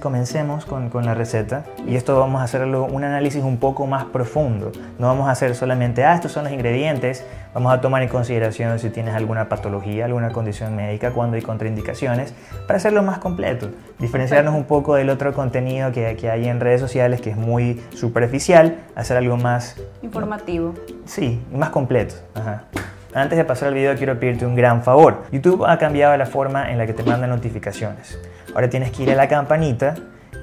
Comencemos 0.00 0.64
con, 0.64 0.88
con, 0.88 1.04
la 1.04 1.14
receta 1.14 1.64
y 1.86 1.96
esto 1.96 2.18
vamos 2.18 2.40
a 2.40 2.44
hacerlo 2.44 2.84
un 2.84 3.04
análisis 3.04 3.44
un 3.44 3.58
poco 3.58 3.86
más 3.86 4.04
profundo. 4.06 4.72
No 4.98 5.08
vamos 5.08 5.28
a 5.28 5.32
hacer 5.32 5.54
solamente, 5.54 6.04
ah, 6.04 6.14
estos 6.14 6.32
son 6.32 6.44
los 6.44 6.52
ingredientes, 6.54 7.24
vamos 7.52 7.72
a 7.72 7.82
tomar 7.82 8.02
en 8.02 8.08
consideración 8.08 8.78
si 8.78 8.88
tienes 8.88 9.14
alguna 9.14 9.50
patología, 9.50 10.06
alguna 10.06 10.30
condición 10.30 10.74
médica, 10.74 11.10
cuando 11.10 11.36
hay 11.36 11.42
contraindicaciones, 11.42 12.32
para 12.66 12.78
hacerlo 12.78 13.02
más 13.02 13.18
completo. 13.18 13.68
Diferenciarnos 13.98 14.54
un 14.54 14.64
poco 14.64 14.94
del 14.94 15.10
otro 15.10 15.34
contenido 15.34 15.92
que, 15.92 16.16
que 16.16 16.30
hay 16.30 16.48
en 16.48 16.60
redes 16.60 16.80
sociales, 16.80 17.20
que 17.20 17.30
es 17.30 17.36
muy 17.36 17.82
superficial, 17.94 18.78
hacer 18.94 19.18
algo 19.18 19.36
más... 19.36 19.76
Informativo. 20.02 20.74
Sí, 21.04 21.42
más 21.52 21.68
completo. 21.68 22.14
Ajá. 22.34 22.64
Antes 23.12 23.36
de 23.36 23.44
pasar 23.44 23.68
al 23.68 23.74
video 23.74 23.96
quiero 23.96 24.18
pedirte 24.20 24.46
un 24.46 24.54
gran 24.54 24.82
favor. 24.84 25.24
YouTube 25.32 25.64
ha 25.66 25.78
cambiado 25.78 26.16
la 26.16 26.26
forma 26.26 26.70
en 26.70 26.78
la 26.78 26.86
que 26.86 26.92
te 26.92 27.02
manda 27.02 27.26
notificaciones. 27.26 28.16
Ahora 28.54 28.68
tienes 28.68 28.90
que 28.90 29.04
ir 29.04 29.10
a 29.10 29.14
la 29.14 29.28
campanita 29.28 29.94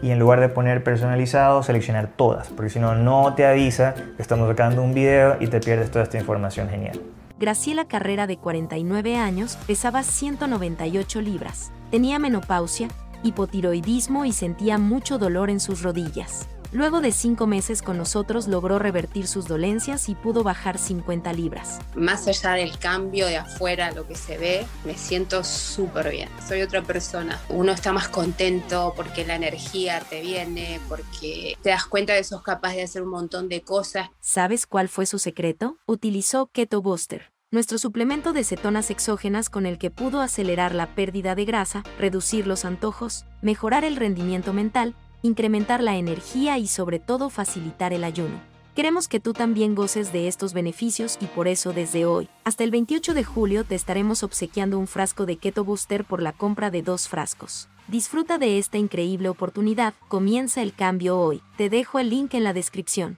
y 0.01 0.11
en 0.11 0.19
lugar 0.19 0.39
de 0.39 0.49
poner 0.49 0.83
personalizado, 0.83 1.63
seleccionar 1.63 2.07
todas, 2.15 2.47
porque 2.49 2.69
si 2.69 2.79
no, 2.79 2.95
no 2.95 3.33
te 3.35 3.45
avisa 3.45 3.95
que 4.15 4.21
estamos 4.21 4.47
sacando 4.47 4.81
un 4.81 4.93
video 4.93 5.37
y 5.39 5.47
te 5.47 5.59
pierdes 5.59 5.91
toda 5.91 6.03
esta 6.03 6.17
información 6.17 6.69
genial. 6.69 7.01
Graciela 7.39 7.85
Carrera, 7.85 8.27
de 8.27 8.37
49 8.37 9.17
años, 9.17 9.57
pesaba 9.67 10.03
198 10.03 11.21
libras, 11.21 11.71
tenía 11.91 12.19
menopausia, 12.19 12.87
hipotiroidismo 13.23 14.25
y 14.25 14.31
sentía 14.31 14.77
mucho 14.77 15.17
dolor 15.17 15.49
en 15.49 15.59
sus 15.59 15.81
rodillas. 15.81 16.47
Luego 16.73 16.99
de 16.99 17.13
cinco 17.13 17.47
meses 17.47 17.81
con 17.81 17.97
nosotros 17.97 18.47
logró 18.47 18.77
revertir 18.77 19.25
sus 19.27 19.47
dolencias 19.47 20.09
y 20.09 20.15
pudo 20.15 20.43
bajar 20.43 20.77
50 20.77 21.31
libras. 21.31 21.79
Más 21.95 22.27
allá 22.27 22.53
del 22.53 22.77
cambio 22.77 23.25
de 23.25 23.37
afuera, 23.37 23.91
lo 23.91 24.05
que 24.05 24.15
se 24.15 24.37
ve, 24.37 24.65
me 24.83 24.97
siento 24.97 25.45
súper 25.45 26.11
bien. 26.11 26.29
Soy 26.45 26.61
otra 26.61 26.81
persona. 26.81 27.39
Uno 27.47 27.71
está 27.71 27.93
más 27.93 28.09
contento 28.09 28.93
porque 28.97 29.25
la 29.25 29.35
energía 29.35 30.01
te 30.01 30.19
viene, 30.21 30.81
porque 30.89 31.57
te 31.61 31.69
das 31.69 31.85
cuenta 31.85 32.13
de 32.13 32.19
que 32.19 32.25
sos 32.25 32.43
capaz 32.43 32.73
de 32.73 32.83
hacer 32.83 33.01
un 33.01 33.11
montón 33.11 33.47
de 33.47 33.61
cosas. 33.61 34.09
¿Sabes 34.19 34.67
cuál 34.67 34.89
fue 34.89 35.05
su 35.05 35.19
secreto? 35.19 35.77
Utilizó 35.85 36.47
Keto 36.47 36.81
Booster 36.81 37.31
nuestro 37.49 37.77
suplemento 37.77 38.33
de 38.33 38.43
cetonas 38.43 38.91
exógenas 38.91 39.49
con 39.49 39.65
el 39.65 39.77
que 39.77 39.89
pudo 39.89 40.19
acelerar 40.19 40.75
la 40.75 40.95
pérdida 40.95 41.33
de 41.33 41.45
grasa, 41.45 41.81
reducir 41.97 42.45
los 42.45 42.65
antojos, 42.65 43.25
mejorar 43.41 43.85
el 43.85 43.95
rendimiento 43.95 44.51
mental 44.51 44.95
incrementar 45.21 45.81
la 45.81 45.97
energía 45.97 46.57
y 46.57 46.67
sobre 46.67 46.99
todo 46.99 47.29
facilitar 47.29 47.93
el 47.93 48.03
ayuno. 48.03 48.39
Queremos 48.77 49.07
que 49.07 49.19
tú 49.19 49.33
también 49.33 49.73
goces 49.73 50.13
de 50.13 50.27
estos 50.27 50.53
beneficios 50.53 51.17
y 51.19 51.25
por 51.25 51.47
eso 51.47 51.73
desde 51.73 52.05
hoy 52.05 52.29
hasta 52.43 52.63
el 52.63 52.69
28 52.69 53.15
de 53.15 53.23
julio 53.23 53.63
te 53.63 53.73
estaremos 53.73 54.21
obsequiando 54.21 54.77
un 54.77 54.85
frasco 54.85 55.25
de 55.25 55.37
Keto 55.37 55.63
Booster 55.63 56.05
por 56.05 56.21
la 56.21 56.31
compra 56.31 56.69
de 56.69 56.83
dos 56.83 57.07
frascos. 57.07 57.69
Disfruta 57.87 58.37
de 58.37 58.59
esta 58.59 58.77
increíble 58.77 59.29
oportunidad, 59.29 59.93
comienza 60.09 60.61
el 60.61 60.73
cambio 60.73 61.19
hoy. 61.19 61.41
Te 61.57 61.69
dejo 61.69 61.97
el 61.97 62.11
link 62.11 62.35
en 62.35 62.43
la 62.43 62.53
descripción. 62.53 63.17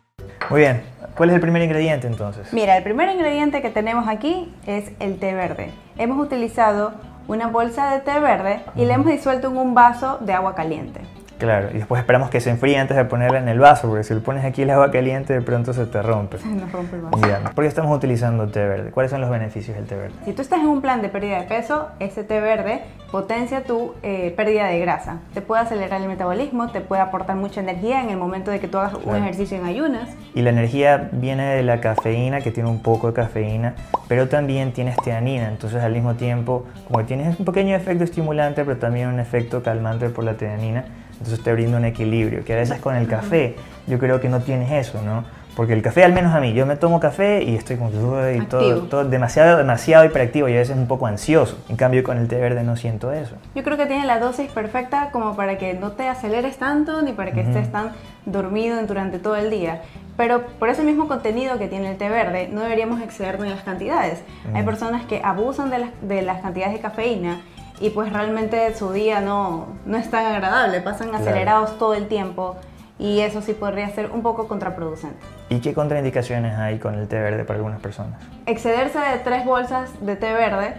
Muy 0.50 0.61
bien, 0.61 0.84
¿cuál 1.17 1.30
es 1.30 1.36
el 1.36 1.41
primer 1.41 1.61
ingrediente 1.61 2.08
entonces? 2.08 2.53
Mira, 2.53 2.78
el 2.78 2.84
primer 2.84 3.09
ingrediente 3.09 3.61
que 3.61 3.69
tenemos 3.69 4.08
aquí 4.08 4.53
es 4.66 4.91
el 5.00 5.19
té 5.19 5.34
verde. 5.34 5.72
Hemos 5.97 6.25
utilizado 6.25 6.94
una 7.28 7.47
bolsa 7.47 7.94
de 7.94 8.00
té 8.00 8.19
verde 8.19 8.61
y 8.75 8.86
le 8.86 8.94
hemos 8.94 9.08
disuelto 9.08 9.50
en 9.50 9.58
un 9.58 9.73
vaso 9.73 10.19
de 10.22 10.34
agua 10.34 10.56
caliente. 10.56 11.02
Claro, 11.39 11.69
y 11.71 11.77
después 11.77 11.99
esperamos 11.99 12.29
que 12.29 12.41
se 12.41 12.49
enfríe 12.49 12.77
antes 12.77 12.97
de 12.97 13.05
ponerla 13.05 13.39
en 13.39 13.47
el 13.47 13.59
vaso, 13.59 13.87
porque 13.87 14.03
si 14.03 14.13
le 14.13 14.19
pones 14.19 14.43
aquí 14.43 14.63
el 14.63 14.69
agua 14.71 14.91
caliente 14.91 15.33
de 15.33 15.41
pronto 15.41 15.71
se 15.71 15.85
te 15.85 16.01
rompe. 16.01 16.37
Se 16.37 16.47
nos 16.47 16.69
rompe 16.71 16.97
el 16.97 17.03
vaso. 17.03 17.17
¿Por 17.55 17.63
qué 17.63 17.67
estamos 17.67 17.95
utilizando 17.95 18.47
té 18.49 18.67
verde? 18.67 18.91
¿Cuáles 18.91 19.09
son 19.09 19.21
los 19.21 19.29
beneficios 19.29 19.77
del 19.77 19.85
té 19.85 19.95
verde? 19.95 20.15
Si 20.25 20.33
tú 20.33 20.41
estás 20.41 20.59
en 20.59 20.67
un 20.67 20.81
plan 20.81 21.01
de 21.01 21.07
pérdida 21.07 21.39
de 21.39 21.47
peso, 21.47 21.87
ese 21.99 22.25
té 22.25 22.41
verde 22.41 22.81
potencia 23.09 23.63
tu 23.63 23.93
eh, 24.03 24.33
pérdida 24.35 24.67
de 24.67 24.79
grasa. 24.79 25.19
Te 25.33 25.41
puede 25.41 25.63
acelerar 25.63 26.01
el 26.01 26.07
metabolismo, 26.07 26.69
te 26.69 26.81
puede 26.81 27.01
aportar 27.01 27.37
mucha 27.37 27.61
energía 27.61 28.03
en 28.03 28.09
el 28.09 28.17
momento 28.17 28.51
de 28.51 28.59
que 28.59 28.67
tú 28.67 28.77
hagas 28.77 28.93
un 29.03 29.15
ejercicio 29.15 29.57
en 29.57 29.65
ayunas. 29.65 30.09
Y 30.35 30.41
la 30.41 30.51
energía 30.51 31.09
viene 31.11 31.55
de 31.55 31.63
la 31.63 31.79
cafeína, 31.81 32.41
que 32.41 32.51
tiene 32.51 32.69
un 32.69 32.81
poco 32.81 33.07
de 33.07 33.13
cafeína, 33.13 33.75
pero 34.07 34.27
también 34.27 34.73
tiene 34.73 34.91
esteanina. 34.91 35.47
Entonces 35.47 35.81
al 35.81 35.94
mismo 35.94 36.16
tiempo, 36.16 36.66
como 36.88 36.99
que 36.99 37.05
tienes 37.05 37.39
un 37.39 37.45
pequeño 37.45 37.75
efecto 37.75 38.03
estimulante, 38.03 38.63
pero 38.63 38.78
también 38.78 39.07
un 39.07 39.19
efecto 39.19 39.63
calmante 39.63 40.09
por 40.09 40.23
la 40.23 40.35
teanina, 40.35 40.85
entonces 41.19 41.44
te 41.44 41.53
brinda 41.53 41.78
un 41.78 41.85
equilibrio, 41.85 42.44
que 42.44 42.53
a 42.53 42.57
veces 42.57 42.80
con 42.80 42.96
el 42.96 43.07
café 43.07 43.56
yo 43.88 44.00
creo 44.00 44.19
que 44.19 44.30
no 44.30 44.40
tienes 44.41 44.72
eso, 44.72 45.02
¿no? 45.02 45.24
Porque 45.56 45.74
el 45.74 45.81
café, 45.81 46.06
al 46.06 46.13
menos 46.13 46.34
a 46.34 46.40
mí, 46.40 46.53
yo 46.53 46.66
me 46.66 46.78
tomo 46.78 47.02
café 47.02 47.44
y 47.44 47.56
estoy 47.56 47.75
como 47.75 47.90
y 47.90 48.46
todo, 48.46 48.84
todo, 48.84 49.03
demasiado, 49.03 49.58
demasiado 49.58 50.06
hiperactivo 50.06 50.47
y 50.47 50.53
a 50.53 50.59
veces 50.59 50.78
un 50.78 50.88
poco 50.88 51.06
ansioso. 51.06 51.58
En 51.68 51.75
cambio, 51.75 52.02
con 52.02 52.18
el 52.18 52.29
té 52.29 52.40
verde 52.40 52.63
no 52.63 52.78
siento 52.78 53.12
eso. 53.12 53.35
Yo 53.56 53.63
creo 53.63 53.75
que 53.75 53.85
tiene 53.85 54.06
la 54.06 54.19
dosis 54.19 54.50
perfecta 54.52 55.09
como 55.12 55.35
para 55.35 55.58
que 55.58 55.74
no 55.74 55.91
te 55.91 56.08
aceleres 56.08 56.56
tanto 56.56 57.02
ni 57.02 57.12
para 57.12 57.34
que 57.34 57.41
estés 57.41 57.69
tan 57.74 57.91
dormido 58.25 58.81
durante 58.84 59.19
todo 59.19 59.35
el 59.35 59.50
día. 59.50 59.81
Pero 60.16 60.46
por 60.59 60.69
ese 60.69 60.84
mismo 60.84 61.09
contenido 61.09 61.58
que 61.58 61.68
tiene 61.68 61.91
el 61.91 61.97
té 61.97 62.08
verde, 62.08 62.47
no 62.50 62.62
deberíamos 62.62 63.02
excedernos 63.02 63.46
en 63.46 63.52
las 63.52 63.63
cantidades. 63.63 64.22
Hay 64.53 64.63
personas 64.63 65.06
que 65.08 65.19
abusan 65.25 65.69
de 65.72 65.79
las, 65.79 65.90
de 66.02 66.22
las 66.22 66.41
cantidades 66.41 66.74
de 66.74 66.79
cafeína 66.79 67.41
y 67.79 67.90
pues 67.91 68.12
realmente 68.12 68.75
su 68.75 68.91
día 68.91 69.22
no, 69.22 69.67
no 69.85 69.97
es 69.97 70.09
tan 70.09 70.25
agradable, 70.25 70.81
pasan 70.81 71.13
acelerados 71.16 71.78
todo 71.78 71.94
el 71.94 72.07
tiempo 72.07 72.56
y 72.97 73.22
eso 73.22 73.41
sí 73.41 73.53
podría 73.53 73.90
ser 73.90 74.12
un 74.12 74.22
poco 74.22 74.47
contraproducente. 74.47 75.38
¿Y 75.49 75.61
qué 75.61 75.73
contraindicaciones 75.73 76.55
hay 76.57 76.77
con 76.77 76.93
el 76.93 77.07
té 77.07 77.19
verde 77.19 77.43
para 77.43 77.57
algunas 77.57 77.79
personas? 77.79 78.21
Excederse 78.45 78.99
de 78.99 79.17
tres 79.23 79.45
bolsas 79.45 79.89
de 79.99 80.15
té 80.15 80.31
verde 80.31 80.75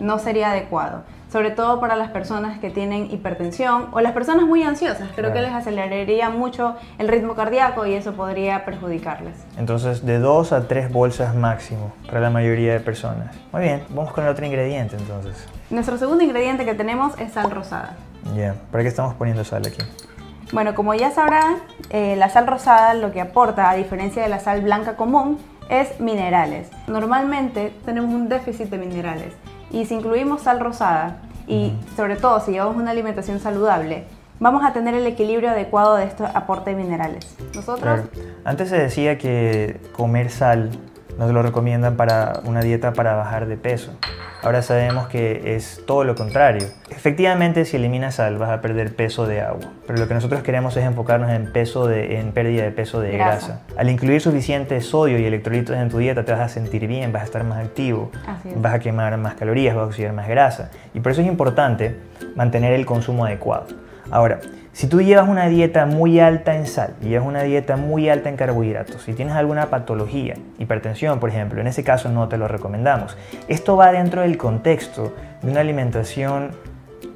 no 0.00 0.18
sería 0.18 0.50
adecuado, 0.50 1.04
sobre 1.30 1.52
todo 1.52 1.78
para 1.78 1.94
las 1.94 2.10
personas 2.10 2.58
que 2.58 2.68
tienen 2.70 3.12
hipertensión 3.12 3.86
o 3.92 4.00
las 4.00 4.12
personas 4.12 4.44
muy 4.44 4.64
ansiosas. 4.64 5.08
Creo 5.14 5.32
que 5.32 5.40
les 5.40 5.52
aceleraría 5.52 6.30
mucho 6.30 6.74
el 6.98 7.06
ritmo 7.06 7.34
cardíaco 7.34 7.86
y 7.86 7.94
eso 7.94 8.14
podría 8.14 8.64
perjudicarles. 8.64 9.34
Entonces, 9.56 10.04
de 10.04 10.18
dos 10.18 10.52
a 10.52 10.66
tres 10.66 10.90
bolsas 10.92 11.36
máximo 11.36 11.92
para 12.06 12.20
la 12.20 12.30
mayoría 12.30 12.72
de 12.72 12.80
personas. 12.80 13.36
Muy 13.52 13.62
bien, 13.62 13.84
vamos 13.90 14.12
con 14.12 14.24
el 14.24 14.30
otro 14.30 14.44
ingrediente 14.44 14.96
entonces. 14.96 15.46
Nuestro 15.70 15.96
segundo 15.96 16.24
ingrediente 16.24 16.64
que 16.64 16.74
tenemos 16.74 17.16
es 17.20 17.32
sal 17.32 17.52
rosada. 17.52 17.94
Ya, 18.34 18.56
¿para 18.72 18.82
qué 18.82 18.88
estamos 18.88 19.14
poniendo 19.14 19.44
sal 19.44 19.62
aquí? 19.64 19.82
Bueno, 20.52 20.74
como 20.74 20.94
ya 20.94 21.10
sabrán, 21.10 21.56
eh, 21.90 22.16
la 22.16 22.30
sal 22.30 22.46
rosada 22.46 22.94
lo 22.94 23.12
que 23.12 23.20
aporta, 23.20 23.68
a 23.68 23.74
diferencia 23.74 24.22
de 24.22 24.30
la 24.30 24.40
sal 24.40 24.62
blanca 24.62 24.96
común, 24.96 25.38
es 25.68 26.00
minerales. 26.00 26.70
Normalmente 26.86 27.74
tenemos 27.84 28.14
un 28.14 28.30
déficit 28.30 28.70
de 28.70 28.78
minerales 28.78 29.34
y 29.70 29.84
si 29.84 29.94
incluimos 29.94 30.42
sal 30.42 30.60
rosada 30.60 31.18
y 31.46 31.74
sobre 31.96 32.16
todo 32.16 32.40
si 32.40 32.52
llevamos 32.52 32.76
una 32.76 32.92
alimentación 32.92 33.40
saludable, 33.40 34.04
vamos 34.40 34.64
a 34.64 34.72
tener 34.72 34.94
el 34.94 35.06
equilibrio 35.06 35.50
adecuado 35.50 35.96
de 35.96 36.04
este 36.04 36.24
aporte 36.24 36.70
de 36.70 36.76
minerales. 36.76 37.36
Nosotros... 37.54 38.00
Antes 38.44 38.70
se 38.70 38.78
decía 38.78 39.18
que 39.18 39.80
comer 39.92 40.30
sal 40.30 40.70
nos 41.18 41.32
lo 41.32 41.42
recomiendan 41.42 41.96
para 41.96 42.40
una 42.44 42.60
dieta 42.60 42.92
para 42.92 43.14
bajar 43.16 43.46
de 43.46 43.56
peso. 43.56 43.92
Ahora 44.40 44.62
sabemos 44.62 45.08
que 45.08 45.56
es 45.56 45.82
todo 45.84 46.04
lo 46.04 46.14
contrario. 46.14 46.68
Efectivamente, 46.90 47.64
si 47.64 47.76
eliminas 47.76 48.14
sal 48.14 48.38
vas 48.38 48.50
a 48.50 48.60
perder 48.60 48.94
peso 48.94 49.26
de 49.26 49.40
agua, 49.40 49.72
pero 49.84 49.98
lo 49.98 50.06
que 50.06 50.14
nosotros 50.14 50.44
queremos 50.44 50.76
es 50.76 50.84
enfocarnos 50.84 51.32
en, 51.32 51.52
peso 51.52 51.88
de, 51.88 52.20
en 52.20 52.30
pérdida 52.30 52.62
de 52.62 52.70
peso 52.70 53.00
de 53.00 53.18
grasa. 53.18 53.62
Al 53.76 53.90
incluir 53.90 54.20
suficiente 54.20 54.80
sodio 54.80 55.18
y 55.18 55.24
electrolitos 55.24 55.76
en 55.76 55.88
tu 55.88 55.98
dieta 55.98 56.24
te 56.24 56.30
vas 56.30 56.40
a 56.40 56.48
sentir 56.48 56.86
bien, 56.86 57.12
vas 57.12 57.22
a 57.22 57.24
estar 57.24 57.42
más 57.42 57.64
activo, 57.64 58.12
vas 58.56 58.74
a 58.74 58.78
quemar 58.78 59.16
más 59.16 59.34
calorías, 59.34 59.74
vas 59.74 59.82
a 59.82 59.86
oxidar 59.88 60.12
más 60.12 60.28
grasa. 60.28 60.70
Y 60.94 61.00
por 61.00 61.10
eso 61.10 61.20
es 61.20 61.26
importante 61.26 61.96
mantener 62.36 62.74
el 62.74 62.86
consumo 62.86 63.24
adecuado. 63.24 63.66
Ahora, 64.10 64.40
si 64.72 64.86
tú 64.86 65.02
llevas 65.02 65.28
una 65.28 65.48
dieta 65.48 65.86
muy 65.86 66.20
alta 66.20 66.54
en 66.54 66.66
sal, 66.66 66.94
llevas 67.02 67.26
una 67.26 67.42
dieta 67.42 67.76
muy 67.76 68.08
alta 68.08 68.28
en 68.28 68.36
carbohidratos, 68.36 69.02
si 69.02 69.12
tienes 69.12 69.34
alguna 69.34 69.66
patología, 69.66 70.34
hipertensión 70.58 71.18
por 71.20 71.30
ejemplo, 71.30 71.60
en 71.60 71.66
ese 71.66 71.82
caso 71.82 72.08
no 72.08 72.28
te 72.28 72.38
lo 72.38 72.48
recomendamos. 72.48 73.16
Esto 73.48 73.76
va 73.76 73.92
dentro 73.92 74.22
del 74.22 74.38
contexto 74.38 75.14
de 75.42 75.50
una 75.50 75.60
alimentación 75.60 76.52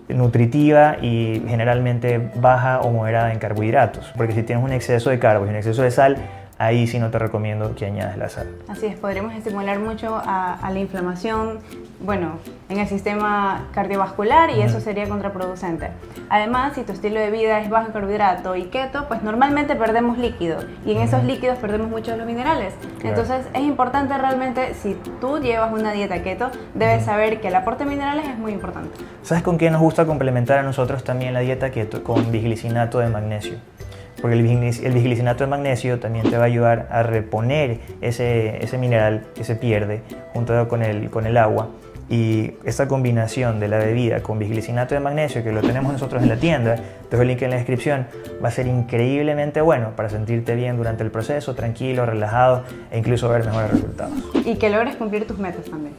nutritiva 0.09 0.97
y 1.01 1.43
generalmente 1.47 2.31
baja 2.35 2.81
o 2.81 2.91
moderada 2.91 3.33
en 3.33 3.39
carbohidratos, 3.39 4.13
porque 4.17 4.33
si 4.33 4.43
tienes 4.43 4.65
un 4.65 4.73
exceso 4.73 5.11
de 5.11 5.19
carbos 5.19 5.47
y 5.47 5.51
un 5.51 5.57
exceso 5.57 5.83
de 5.83 5.91
sal, 5.91 6.17
ahí 6.65 6.87
sí 6.87 6.99
no 6.99 7.11
te 7.11 7.19
recomiendo 7.19 7.75
que 7.75 7.87
añades 7.87 8.17
la 8.17 8.29
sal. 8.29 8.49
Así 8.69 8.87
es, 8.87 8.99
podremos 8.99 9.35
estimular 9.35 9.79
mucho 9.79 10.21
a, 10.25 10.71
la 10.73 10.79
inflamación, 10.79 11.59
bueno, 12.01 12.39
en 12.69 12.79
el 12.79 12.87
sistema 12.87 13.69
cardiovascular 13.73 14.51
y 14.51 14.63
eso 14.63 14.81
sería 14.81 15.09
contraproducente. 15.09 15.91
Además, 16.31 16.75
si 16.75 16.83
tu 16.83 16.93
estilo 16.93 17.21
de 17.21 17.31
vida 17.31 17.61
es 17.61 17.69
bajo 17.69 17.87
en 17.87 17.93
carbohidrato 17.93 18.57
y 18.57 18.65
keto, 18.65 19.07
pues 19.09 19.23
normalmente 19.23 19.77
perdemos 19.77 20.19
líquido 20.19 20.59
y 20.87 20.93
en 20.93 20.99
esos 20.99 21.25
líquidos 21.25 21.59
perdemos 21.59 21.89
muchos 21.89 22.15
de 22.15 22.19
los 22.19 22.27
minerales. 22.27 22.75
Entonces 23.03 23.47
es 23.53 23.63
importante 23.63 24.17
realmente, 24.17 24.75
si 24.75 24.97
tú 25.21 25.39
llevas 25.39 25.73
una 25.73 25.93
dieta 25.93 26.23
keto, 26.23 26.51
debes 26.75 27.05
saber 27.05 27.41
que 27.41 27.49
el 27.49 27.55
aporte 27.57 27.85
de 27.85 27.91
minerales 27.91 28.27
es 28.29 28.39
muy 28.39 28.53
importante. 28.53 28.91
¿Sabes 29.23 29.43
con 29.43 29.59
qué 29.59 29.71
nos 29.71 29.81
gusta 29.81 30.07
complementar 30.07 30.59
a 30.59 30.63
nosotros 30.63 31.05
también 31.05 31.35
la 31.35 31.41
dieta 31.41 31.71
keto? 31.71 32.03
Con 32.03 32.31
biglicinato 32.31 33.01
de 33.01 33.09
magnesio 33.09 33.72
porque 34.21 34.37
el, 34.37 34.93
biglicinato 34.93 35.45
de 35.45 35.51
magnesio 35.51 35.99
también 35.99 36.29
te 36.31 36.37
va 36.37 36.45
a 36.45 36.47
ayudar 36.47 36.89
a 36.91 37.03
reponer 37.03 37.81
ese, 38.01 38.63
ese 38.63 38.79
mineral 38.79 39.27
que 39.35 39.45
se 39.45 39.57
pierde 39.57 40.03
junto 40.33 40.69
con 40.69 40.83
el, 40.83 41.11
con 41.11 41.27
el 41.27 41.37
agua 41.37 41.69
Y 42.09 42.53
esta 42.65 42.89
combinación 42.89 43.59
de 43.59 43.69
la 43.69 43.79
bebida 43.79 44.23
con 44.23 44.39
bisglicinato 44.39 44.95
de 44.95 45.01
magnesio, 45.01 45.43
que 45.43 45.51
lo 45.51 45.61
tenemos 45.61 45.93
nosotros 45.93 46.23
en 46.23 46.29
la 46.29 46.37
tienda, 46.37 46.77
te 46.77 46.83
dejo 47.11 47.23
el 47.23 47.29
link 47.29 47.43
en 47.43 47.51
la 47.51 47.57
descripción, 47.57 48.07
va 48.43 48.49
a 48.49 48.53
ser 48.53 48.67
increíblemente 48.67 49.61
bueno 49.61 49.91
para 49.97 50.09
sentirte 50.09 50.55
bien 50.55 50.77
durante 50.77 51.03
el 51.03 51.11
proceso, 51.11 51.55
tranquilo, 51.55 52.05
relajado 52.05 52.65
e 52.91 52.99
incluso 52.99 53.29
ver 53.29 53.45
mejores 53.45 53.71
resultados. 53.71 54.15
Y 54.45 54.57
que 54.57 54.69
logres 54.69 54.97
cumplir 54.97 55.27
tus 55.27 55.39
metas 55.39 55.65
también. 55.65 55.95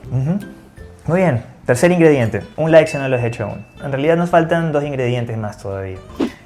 Muy 1.05 1.19
bien, 1.19 1.43
tercer 1.65 1.91
ingrediente, 1.91 2.43
un 2.55 2.71
like 2.71 2.89
si 2.89 2.97
no 2.97 3.09
lo 3.09 3.17
has 3.17 3.23
hecho 3.23 3.43
aún. 3.43 3.65
En 3.83 3.91
realidad 3.91 4.15
nos 4.15 4.29
faltan 4.29 4.71
dos 4.71 4.85
ingredientes 4.85 5.37
más 5.37 5.57
todavía. 5.57 5.97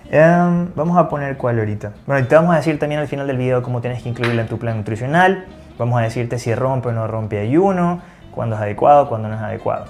Em, 0.09 0.73
vamos 0.73 0.97
a 0.97 1.09
poner 1.09 1.35
cuál 1.35 1.59
ahorita. 1.59 1.91
Bueno, 2.05 2.25
te 2.27 2.35
vamos 2.35 2.53
a 2.53 2.57
decir 2.57 2.79
también 2.79 3.01
al 3.01 3.07
final 3.07 3.27
del 3.27 3.37
video 3.37 3.61
cómo 3.61 3.81
tienes 3.81 4.01
que 4.01 4.09
incluirla 4.09 4.43
en 4.43 4.47
tu 4.47 4.57
plan 4.57 4.77
nutricional. 4.77 5.45
Vamos 5.77 5.99
a 5.99 6.03
decirte 6.03 6.39
si 6.39 6.55
rompe 6.55 6.89
o 6.89 6.91
no 6.93 7.07
rompe 7.07 7.39
ayuno, 7.39 8.01
cuándo 8.31 8.55
es 8.55 8.61
adecuado, 8.61 9.09
cuándo 9.09 9.27
no 9.27 9.35
es 9.35 9.41
adecuado. 9.41 9.85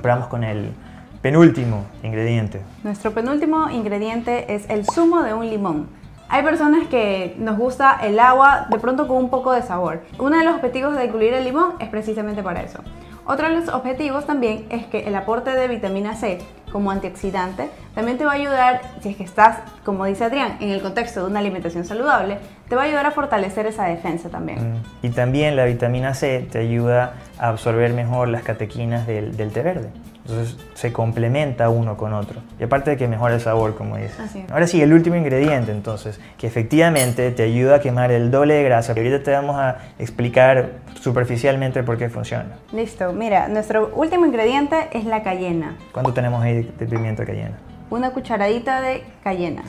Pero 0.00 0.14
vamos 0.14 0.28
con 0.28 0.44
el 0.44 0.72
penúltimo 1.20 1.84
ingrediente. 2.02 2.62
Nuestro 2.84 3.12
penúltimo 3.12 3.68
ingrediente 3.70 4.54
es 4.54 4.68
el 4.70 4.86
zumo 4.86 5.22
de 5.22 5.34
un 5.34 5.48
limón. 5.48 5.88
Hay 6.30 6.42
personas 6.42 6.88
que 6.88 7.36
nos 7.38 7.58
gusta 7.58 7.98
el 8.02 8.18
agua 8.18 8.66
de 8.70 8.78
pronto 8.78 9.06
con 9.06 9.18
un 9.18 9.28
poco 9.28 9.52
de 9.52 9.60
sabor. 9.60 10.00
Uno 10.18 10.38
de 10.38 10.44
los 10.44 10.54
objetivos 10.54 10.96
de 10.96 11.04
incluir 11.04 11.34
el 11.34 11.44
limón 11.44 11.74
es 11.80 11.88
precisamente 11.90 12.42
para 12.42 12.62
eso. 12.62 12.80
Otro 13.26 13.48
de 13.48 13.56
los 13.56 13.68
objetivos 13.68 14.26
también 14.26 14.66
es 14.70 14.86
que 14.86 15.06
el 15.06 15.14
aporte 15.14 15.50
de 15.50 15.68
vitamina 15.68 16.14
C 16.14 16.38
como 16.74 16.90
antioxidante 16.90 17.70
también 17.94 18.18
te 18.18 18.24
va 18.24 18.32
a 18.32 18.34
ayudar, 18.34 18.80
si 19.00 19.10
es 19.10 19.16
que 19.16 19.22
estás, 19.22 19.58
como 19.84 20.06
dice 20.06 20.24
Adrián, 20.24 20.56
en 20.58 20.70
el 20.70 20.82
contexto 20.82 21.20
de 21.20 21.30
una 21.30 21.38
alimentación 21.38 21.84
saludable, 21.84 22.38
te 22.68 22.76
va 22.76 22.82
a 22.82 22.84
ayudar 22.84 23.06
a 23.06 23.10
fortalecer 23.10 23.66
esa 23.66 23.84
defensa 23.84 24.28
también. 24.28 24.72
Mm. 24.72 25.06
Y 25.06 25.10
también 25.10 25.56
la 25.56 25.64
vitamina 25.64 26.14
C 26.14 26.46
te 26.50 26.58
ayuda 26.58 27.14
a 27.38 27.48
absorber 27.48 27.92
mejor 27.92 28.28
las 28.28 28.42
catequinas 28.42 29.06
del, 29.06 29.36
del 29.36 29.52
té 29.52 29.62
verde. 29.62 29.90
Entonces 30.26 30.56
se 30.72 30.90
complementa 30.90 31.68
uno 31.68 31.98
con 31.98 32.14
otro. 32.14 32.40
Y 32.58 32.64
aparte 32.64 32.92
de 32.92 32.96
que 32.96 33.06
mejora 33.06 33.34
el 33.34 33.42
sabor, 33.42 33.76
como 33.76 33.98
dices. 33.98 34.16
Ahora 34.50 34.66
sí, 34.66 34.80
el 34.80 34.92
último 34.94 35.16
ingrediente 35.16 35.70
entonces, 35.70 36.18
que 36.38 36.46
efectivamente 36.46 37.30
te 37.30 37.42
ayuda 37.42 37.76
a 37.76 37.80
quemar 37.80 38.10
el 38.10 38.30
doble 38.30 38.54
de 38.54 38.62
grasa. 38.62 38.94
Y 38.96 39.00
ahorita 39.00 39.22
te 39.22 39.32
vamos 39.32 39.56
a 39.56 39.76
explicar 39.98 40.70
superficialmente 40.98 41.82
por 41.82 41.98
qué 41.98 42.08
funciona. 42.08 42.56
Listo, 42.72 43.12
mira, 43.12 43.48
nuestro 43.48 43.92
último 43.94 44.24
ingrediente 44.24 44.88
es 44.92 45.04
la 45.04 45.22
cayena. 45.22 45.76
¿Cuánto 45.92 46.14
tenemos 46.14 46.42
ahí 46.42 46.62
de 46.62 46.86
pimiento 46.86 47.22
cayena? 47.26 47.58
Una 47.90 48.10
cucharadita 48.12 48.80
de 48.80 49.04
cayena. 49.22 49.62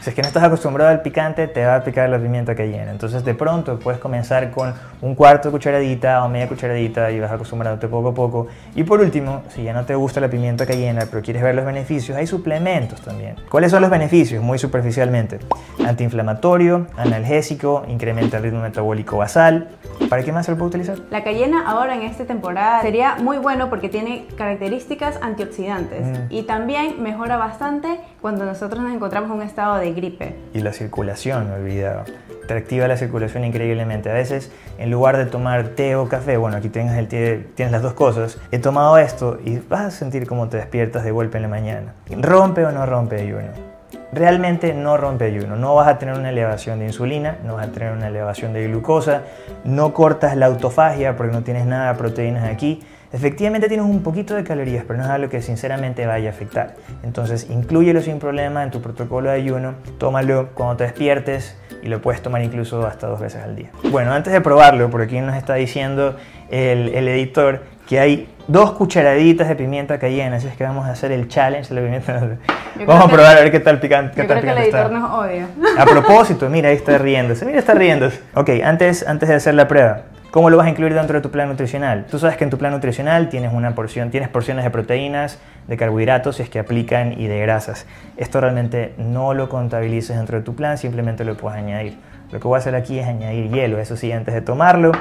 Si 0.00 0.08
es 0.08 0.16
que 0.16 0.22
no 0.22 0.28
estás 0.28 0.42
acostumbrado 0.42 0.90
al 0.90 1.02
picante, 1.02 1.46
te 1.46 1.62
va 1.62 1.76
a 1.76 1.84
picar 1.84 2.08
la 2.08 2.18
pimienta 2.18 2.54
cayena. 2.54 2.90
Entonces, 2.90 3.22
de 3.22 3.34
pronto 3.34 3.78
puedes 3.78 4.00
comenzar 4.00 4.50
con 4.50 4.72
un 5.02 5.14
cuarto 5.14 5.48
de 5.48 5.52
cucharadita 5.52 6.24
o 6.24 6.28
media 6.30 6.48
cucharadita 6.48 7.10
y 7.10 7.20
vas 7.20 7.30
acostumbrándote 7.30 7.86
poco 7.86 8.08
a 8.08 8.14
poco. 8.14 8.46
Y 8.74 8.82
por 8.84 9.00
último, 9.00 9.42
si 9.50 9.62
ya 9.62 9.74
no 9.74 9.84
te 9.84 9.94
gusta 9.94 10.18
la 10.20 10.30
pimienta 10.30 10.64
cayena, 10.64 11.04
pero 11.10 11.22
quieres 11.22 11.42
ver 11.42 11.54
los 11.54 11.66
beneficios, 11.66 12.16
hay 12.16 12.26
suplementos 12.26 13.02
también. 13.02 13.36
¿Cuáles 13.50 13.72
son 13.72 13.82
los 13.82 13.90
beneficios? 13.90 14.42
Muy 14.42 14.58
superficialmente. 14.58 15.38
Antiinflamatorio, 15.86 16.86
analgésico, 16.96 17.84
incrementa 17.86 18.38
el 18.38 18.44
ritmo 18.44 18.62
metabólico 18.62 19.18
basal. 19.18 19.68
¿Para 20.08 20.22
qué 20.22 20.32
más 20.32 20.46
se 20.46 20.52
lo 20.52 20.56
puede 20.56 20.70
utilizar? 20.70 20.98
La 21.10 21.22
cayena 21.22 21.68
ahora 21.68 21.94
en 21.94 22.02
esta 22.02 22.24
temporada 22.24 22.80
sería 22.80 23.16
muy 23.16 23.36
bueno 23.36 23.68
porque 23.68 23.90
tiene 23.90 24.26
características 24.36 25.18
antioxidantes 25.20 26.06
mm. 26.06 26.14
y 26.30 26.44
también 26.44 27.02
mejora 27.02 27.36
bastante 27.36 28.00
cuando 28.22 28.46
nosotros 28.46 28.82
nos 28.82 28.94
encontramos 28.94 29.30
en 29.30 29.36
un 29.36 29.42
estado 29.42 29.76
de 29.76 29.89
gripe. 29.94 30.34
Y 30.54 30.60
la 30.60 30.72
circulación, 30.72 31.48
me 31.48 31.56
olvidaba. 31.56 32.04
Te 32.46 32.54
activa 32.54 32.88
la 32.88 32.96
circulación 32.96 33.44
increíblemente. 33.44 34.10
A 34.10 34.14
veces, 34.14 34.50
en 34.78 34.90
lugar 34.90 35.16
de 35.16 35.26
tomar 35.26 35.68
té 35.68 35.96
o 35.96 36.08
café, 36.08 36.36
bueno, 36.36 36.56
aquí 36.56 36.68
tienes, 36.68 36.96
el 36.96 37.08
té, 37.08 37.46
tienes 37.54 37.72
las 37.72 37.82
dos 37.82 37.92
cosas, 37.94 38.38
he 38.50 38.58
tomado 38.58 38.98
esto 38.98 39.38
y 39.44 39.58
vas 39.58 39.82
a 39.82 39.90
sentir 39.90 40.26
cómo 40.26 40.48
te 40.48 40.56
despiertas 40.56 41.04
de 41.04 41.10
golpe 41.10 41.38
en 41.38 41.42
la 41.42 41.48
mañana. 41.48 41.94
¿Rompe 42.10 42.64
o 42.64 42.72
no 42.72 42.86
rompe 42.86 43.20
ayuno? 43.20 43.70
realmente 44.12 44.74
no 44.74 44.96
rompe 44.96 45.26
ayuno. 45.26 45.56
No 45.56 45.74
vas 45.74 45.88
a 45.88 45.98
tener 45.98 46.16
una 46.16 46.30
elevación 46.30 46.78
de 46.78 46.86
insulina, 46.86 47.38
no 47.44 47.54
vas 47.54 47.68
a 47.68 47.72
tener 47.72 47.92
una 47.92 48.08
elevación 48.08 48.52
de 48.52 48.66
glucosa, 48.66 49.22
no 49.64 49.92
cortas 49.92 50.36
la 50.36 50.46
autofagia 50.46 51.16
porque 51.16 51.32
no 51.32 51.42
tienes 51.42 51.66
nada 51.66 51.92
de 51.92 51.98
proteínas 51.98 52.44
aquí. 52.48 52.82
Efectivamente 53.12 53.66
tienes 53.68 53.86
un 53.86 54.02
poquito 54.02 54.34
de 54.34 54.44
calorías, 54.44 54.84
pero 54.86 54.98
no 54.98 55.04
es 55.04 55.10
algo 55.10 55.28
que 55.28 55.42
sinceramente 55.42 56.06
vaya 56.06 56.30
a 56.30 56.32
afectar. 56.32 56.76
Entonces, 57.02 57.48
inclúyelo 57.50 58.00
sin 58.02 58.20
problema 58.20 58.62
en 58.62 58.70
tu 58.70 58.80
protocolo 58.80 59.30
de 59.30 59.36
ayuno, 59.36 59.74
tómalo 59.98 60.50
cuando 60.54 60.76
te 60.76 60.84
despiertes 60.84 61.56
y 61.82 61.88
lo 61.88 62.00
puedes 62.00 62.22
tomar 62.22 62.42
incluso 62.42 62.86
hasta 62.86 63.08
dos 63.08 63.20
veces 63.20 63.42
al 63.42 63.56
día. 63.56 63.70
Bueno, 63.90 64.12
antes 64.12 64.32
de 64.32 64.40
probarlo, 64.40 64.90
por 64.90 65.02
aquí 65.02 65.20
nos 65.20 65.36
está 65.36 65.54
diciendo 65.54 66.16
el, 66.50 66.94
el 66.94 67.08
editor 67.08 67.62
que 67.88 67.98
hay 67.98 68.28
dos 68.46 68.72
cucharaditas 68.72 69.48
de 69.48 69.56
pimienta 69.56 69.98
cayena, 69.98 70.36
así 70.36 70.46
es 70.46 70.56
que 70.56 70.62
vamos 70.62 70.86
a 70.86 70.92
hacer 70.92 71.10
el 71.10 71.26
challenge 71.26 71.74
de 71.74 71.80
la 71.80 71.86
pimienta. 71.86 72.38
vamos 72.86 73.04
a 73.04 73.08
probar 73.08 73.38
a 73.38 73.40
ver 73.40 73.50
qué 73.50 73.58
tal 73.58 73.80
picante, 73.80 74.14
qué 74.14 74.22
yo 74.22 74.28
tal 74.28 74.40
creo 74.40 74.54
que 74.54 74.60
el 74.60 74.64
editor 74.66 74.92
nos 74.92 75.10
odia. 75.10 75.48
A 75.76 75.84
propósito, 75.84 76.48
mira, 76.48 76.68
ahí 76.68 76.76
está 76.76 76.96
riéndose, 76.98 77.44
mira, 77.44 77.58
está 77.58 77.74
riéndose. 77.74 78.20
Ok, 78.34 78.50
antes, 78.62 79.04
antes 79.06 79.28
de 79.28 79.34
hacer 79.34 79.54
la 79.54 79.66
prueba, 79.66 80.02
¿Cómo 80.30 80.48
lo 80.48 80.56
vas 80.56 80.68
a 80.68 80.70
incluir 80.70 80.94
dentro 80.94 81.16
de 81.16 81.22
tu 81.22 81.32
plan 81.32 81.48
nutricional? 81.48 82.06
Tú 82.08 82.20
sabes 82.20 82.36
que 82.36 82.44
en 82.44 82.50
tu 82.50 82.58
plan 82.58 82.70
nutricional 82.70 83.28
tienes 83.28 83.52
una 83.52 83.74
porción, 83.74 84.10
tienes 84.10 84.28
porciones 84.28 84.64
de 84.64 84.70
proteínas, 84.70 85.40
de 85.66 85.76
carbohidratos, 85.76 86.36
si 86.36 86.44
es 86.44 86.48
que 86.48 86.60
aplican, 86.60 87.20
y 87.20 87.26
de 87.26 87.40
grasas. 87.40 87.84
Esto 88.16 88.40
realmente 88.40 88.94
no 88.96 89.34
lo 89.34 89.48
contabilices 89.48 90.16
dentro 90.16 90.38
de 90.38 90.44
tu 90.44 90.54
plan, 90.54 90.78
simplemente 90.78 91.24
lo 91.24 91.36
puedes 91.36 91.58
añadir. 91.58 91.98
Lo 92.30 92.38
que 92.38 92.46
voy 92.46 92.54
a 92.54 92.58
hacer 92.58 92.76
aquí 92.76 93.00
es 93.00 93.08
añadir 93.08 93.50
hielo, 93.50 93.80
eso 93.80 93.96
sí, 93.96 94.12
antes 94.12 94.32
de 94.32 94.40
tomarlo. 94.40 94.92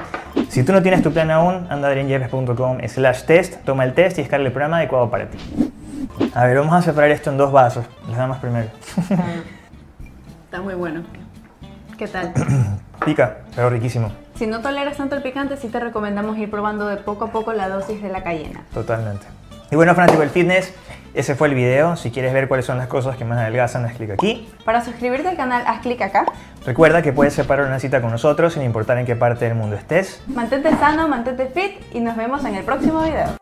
Si 0.47 0.63
tú 0.63 0.73
no 0.73 0.81
tienes 0.81 1.03
tu 1.03 1.13
plan 1.13 1.29
aún, 1.29 1.67
anda 1.69 1.89
a 1.89 2.87
slash 2.87 3.23
test, 3.25 3.63
toma 3.65 3.83
el 3.83 3.93
test 3.93 4.17
y 4.17 4.21
descarga 4.23 4.47
el 4.47 4.51
programa 4.51 4.77
adecuado 4.77 5.11
para 5.11 5.27
ti. 5.27 5.37
A 6.33 6.47
ver, 6.47 6.57
vamos 6.57 6.73
a 6.73 6.81
separar 6.81 7.11
esto 7.11 7.29
en 7.29 7.37
dos 7.37 7.51
vasos. 7.51 7.85
Las 8.07 8.17
damas 8.17 8.39
primero. 8.39 8.67
Está 10.45 10.59
muy 10.59 10.73
bueno. 10.73 11.03
¿Qué 11.99 12.07
tal? 12.07 12.33
Pica, 13.05 13.37
pero 13.55 13.69
riquísimo. 13.69 14.11
Si 14.35 14.47
no 14.47 14.61
toleras 14.61 14.97
tanto 14.97 15.15
el 15.15 15.21
picante, 15.21 15.57
sí 15.57 15.67
te 15.67 15.79
recomendamos 15.79 16.37
ir 16.37 16.49
probando 16.49 16.87
de 16.87 16.97
poco 16.97 17.25
a 17.25 17.31
poco 17.31 17.53
la 17.53 17.69
dosis 17.69 18.01
de 18.01 18.09
la 18.09 18.23
cayena. 18.23 18.63
Totalmente. 18.73 19.25
Y 19.71 19.75
bueno, 19.75 19.93
fanático 19.95 20.21
del 20.21 20.29
fitness, 20.29 20.73
ese 21.13 21.35
fue 21.35 21.47
el 21.47 21.55
video. 21.55 21.95
Si 21.95 22.11
quieres 22.11 22.33
ver 22.33 22.47
cuáles 22.47 22.65
son 22.65 22.77
las 22.77 22.87
cosas 22.87 23.17
que 23.17 23.25
más 23.25 23.37
adelgazan, 23.39 23.85
haz 23.85 23.93
clic 23.93 24.11
aquí. 24.11 24.49
Para 24.65 24.83
suscribirte 24.83 25.27
al 25.27 25.37
canal, 25.37 25.63
haz 25.65 25.81
clic 25.81 26.01
acá. 26.01 26.25
Recuerda 26.65 27.01
que 27.01 27.13
puedes 27.13 27.33
separar 27.33 27.65
una 27.65 27.79
cita 27.79 28.01
con 28.01 28.11
nosotros 28.11 28.53
sin 28.53 28.63
importar 28.63 28.97
en 28.97 29.05
qué 29.05 29.15
parte 29.15 29.45
del 29.45 29.55
mundo 29.55 29.75
estés. 29.75 30.21
Mantente 30.27 30.69
sano, 30.77 31.07
mantente 31.07 31.47
fit 31.47 31.81
y 31.93 31.99
nos 31.99 32.15
vemos 32.15 32.43
en 32.45 32.55
el 32.55 32.63
próximo 32.63 33.01
video. 33.03 33.38